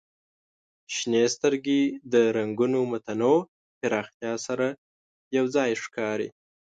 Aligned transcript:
شنې 0.95 1.23
سترګې 1.35 1.81
د 2.13 2.15
رنګونو 2.37 2.79
متنوع 2.91 3.39
پراختیا 3.79 4.33
سره 4.47 4.67
یو 5.37 5.45
ځای 5.55 5.71
ښکاري. 5.83 6.29